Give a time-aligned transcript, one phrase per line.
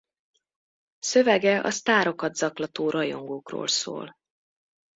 [0.99, 4.15] Szövege a sztárokat zaklató rajongókról szól.